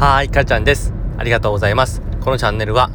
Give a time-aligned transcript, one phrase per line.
[0.00, 0.94] はい、かちゃんです。
[1.18, 2.00] ありがとうございます。
[2.22, 2.88] このチャンネルは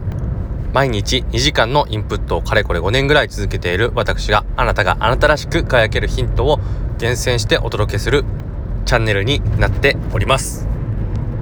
[0.74, 6.60] 毎日2時間のインプットをかれこれ5年ぐらい続けている私があなたがあなたらしく輝けるヒントを
[6.98, 8.26] 厳選してお届けする
[8.86, 10.68] チャンネルになっております。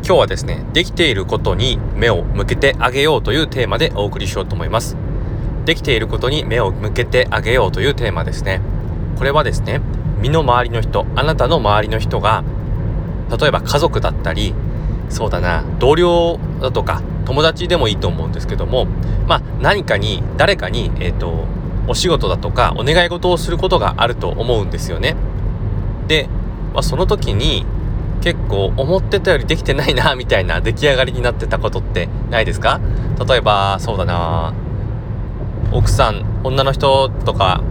[0.05, 4.97] 今日はですね、できていることに目を向けてあげようというテーマでお送りしようと思います。
[5.63, 8.59] できていることに目を向けてあげようというテーマですね。
[9.17, 9.79] これはですね、
[10.19, 12.43] 身の回りの人、あなたの周りの人が、
[13.39, 14.53] 例えば家族だったり、
[15.13, 15.63] そうだな。
[15.79, 18.85] 同僚だとか友達でもいいと思うんですけども
[19.27, 21.45] まあ何かに誰かにえっ、ー、と
[21.87, 25.15] お仕事だとかお願い事をすることがあると思うんですよね。
[26.07, 26.27] で、
[26.73, 27.65] まあ、その時に
[28.21, 32.79] 結構思ってたよりできてないな みたいな出来上がりになってたことってないですか？
[33.27, 34.53] 例えばそうだな。
[35.71, 37.61] 奥さん女の人とか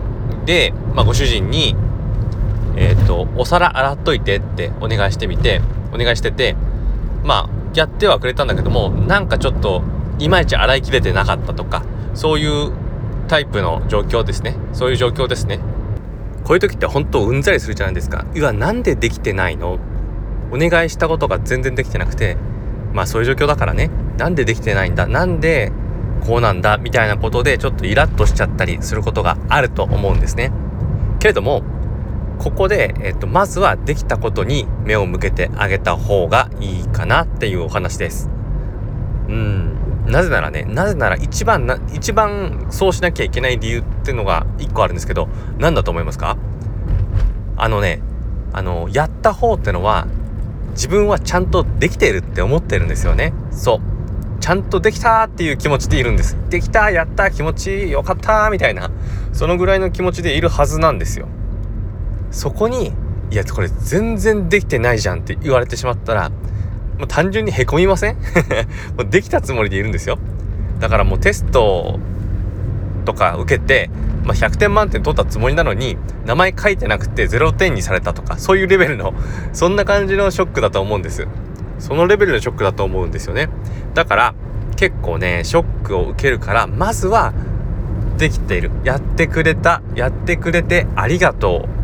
[0.44, 1.76] で、まあ、ご主人に
[2.74, 5.60] え、ー、とお皿洗っといてってお願いしてみて
[5.94, 6.56] お願いしてて
[7.24, 9.82] まあやってはくれたんだけどもなんかちょっと
[10.18, 12.72] いまいち洗いきれてなかったとかそういう
[13.28, 14.56] タイプの状況ですね。
[14.72, 15.60] そういう状況ですね。
[16.44, 18.26] こういう時って本当うんざりするじゃないですか。
[18.34, 19.78] うわなんでできてないの？
[20.50, 22.36] お願いしたことが全然できてなくて
[22.92, 23.90] まあそういう状況だからね。
[24.18, 25.06] なんでできてないんだ？
[25.06, 25.72] なんで
[26.26, 26.76] こうなんだ？
[26.76, 30.52] みたいなことでちょっとイラッとしちゃったりすることがあると思うんですね。
[31.20, 31.62] けれども
[32.42, 38.28] ここで、えっと、まずはできたことに目を向けてあげた方がいいかなっていうお話です。
[39.28, 39.78] うん。
[40.06, 46.36] なぜならね、なぜなら一番な、一番そうしなきゃいけない理由っていうのが一個あるんですけど、何だと思いますか？
[47.56, 48.02] あのね、
[48.52, 50.08] あの、やった方ってのは、
[50.72, 53.32] 自分はちゃんとできているって思ってるんですよね。
[53.52, 53.80] そう。
[54.40, 56.36] ちゃんとできたっていう気持ちでいるんです。
[56.48, 58.90] できたやった気持ちよかったみたいな、
[59.32, 61.28] そのぐらいの気持ちでいるはずなんですよ。
[62.32, 62.92] そこに
[63.30, 66.30] いやこれ全然できてないじゃんって言われてしまったら
[66.98, 68.16] もう単純にへこみません？
[68.98, 70.18] もうできたつもりでいるんですよ。
[70.80, 71.98] だからもうテスト
[73.04, 73.90] とか受けて、
[74.24, 79.14] まあ、100点満点取ったつもりなのに名前書いてなくて0点にされたとかそういうレベルの
[79.52, 81.26] そんな感じのショックだと思うんです。
[81.78, 83.48] そのレベルのショックだと思うんですよね。
[83.94, 84.34] だから
[84.76, 87.32] 結構ねショックを受けるからまずは
[88.18, 88.70] できている。
[88.84, 91.81] やってくれたやってくれてありがとう。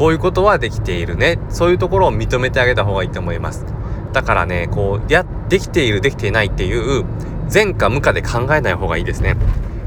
[0.00, 1.38] こういうことはできているね。
[1.50, 3.66] そういうところを認めてあげた方がいいと思います。
[4.14, 7.04] だからねこうやできているできていないっていう
[7.52, 9.36] 前か無かで考えない方がいいですね。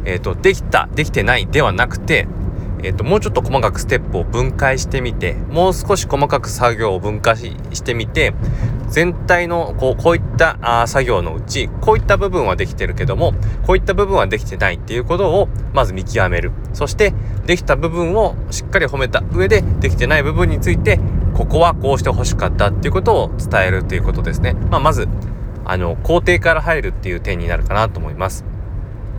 [0.06, 2.28] えっ、ー、とできたできてないではなくて
[2.84, 8.34] えーと、もうちょっと細かくステップを分解してみてもう少し細かく作業を分解してみて
[8.94, 13.34] 全体のこうこういったあ作業のうちこういった部分はできてるけども
[13.66, 17.12] こういった部分はできてないっていうことをまず見極めるそして
[17.48, 21.00] できた部分をしっかり褒めた上でできてない部分について
[21.34, 24.54] ここはこうしてほしかったっていうことを伝えるということですね。
[24.54, 25.08] まあ、まず
[25.66, 28.46] あの工程から入るっていう点になるかなと思います。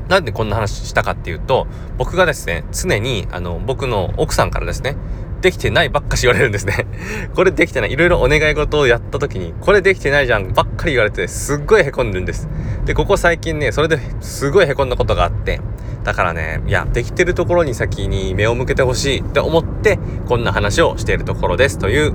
[0.08, 4.96] なんでこんな話したかっていうと、僕がですね、常に、あの、僕の奥さんからですね、
[5.44, 6.86] できてないばっかし言われるんですね。
[7.36, 7.92] これできてない。
[7.92, 12.48] いろいろお願い事をやった時に、これできてないじゃんばっかり言われて、すっごい凹んでるんです。
[12.86, 15.60] で、ここ最近ね、それですごい凹んだことがあって、
[16.02, 21.78] だからね、いや、できてるところに先に目を向けてほしいって思って、こんな話をしているところです。
[21.78, 22.14] という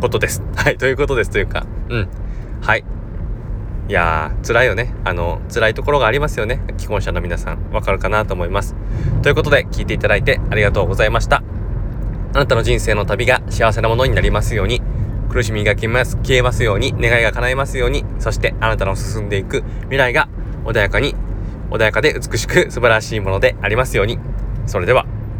[0.00, 0.44] ことです。
[0.54, 1.30] はい、ということです。
[1.30, 2.08] というか、うん。
[2.60, 2.84] はい。
[3.88, 4.94] いやー、辛いよね。
[5.02, 6.60] あの、辛いところがありますよね。
[6.76, 8.76] 既婚者の皆さん、わかるかなと思います。
[9.22, 11.42] ということで、聞いていただいてありがとうございました。
[12.34, 14.82] あなたの人生の旅が幸せなものになりますように、
[15.30, 20.28] 苦しみが消えます消えますように、願いが叶いますように、そしてあなたの進んでいく未来が
[20.64, 21.14] 穏やかに、
[21.70, 24.18] 穏やかで美しく素晴らしいものでありますように。
[24.66, 25.17] それでは。